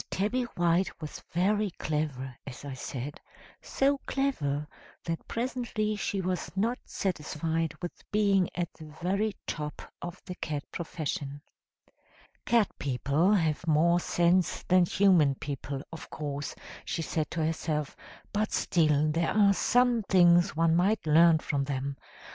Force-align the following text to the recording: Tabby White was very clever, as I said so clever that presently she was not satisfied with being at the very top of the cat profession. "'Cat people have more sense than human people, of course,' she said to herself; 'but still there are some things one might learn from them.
Tabby 0.09 0.45
White 0.57 0.99
was 0.99 1.21
very 1.31 1.69
clever, 1.77 2.35
as 2.47 2.65
I 2.65 2.73
said 2.73 3.21
so 3.61 3.99
clever 4.07 4.67
that 5.03 5.27
presently 5.27 5.95
she 5.95 6.21
was 6.21 6.49
not 6.55 6.79
satisfied 6.85 7.75
with 7.83 8.03
being 8.11 8.49
at 8.55 8.73
the 8.73 8.85
very 9.03 9.35
top 9.45 9.79
of 10.01 10.19
the 10.25 10.33
cat 10.33 10.63
profession. 10.71 11.43
"'Cat 12.47 12.69
people 12.79 13.31
have 13.33 13.67
more 13.67 13.99
sense 13.99 14.63
than 14.63 14.85
human 14.87 15.35
people, 15.35 15.83
of 15.93 16.09
course,' 16.09 16.55
she 16.83 17.03
said 17.03 17.29
to 17.29 17.45
herself; 17.45 17.95
'but 18.33 18.51
still 18.51 19.07
there 19.11 19.29
are 19.29 19.53
some 19.53 20.01
things 20.09 20.55
one 20.55 20.75
might 20.75 21.05
learn 21.05 21.37
from 21.37 21.65
them. 21.65 21.95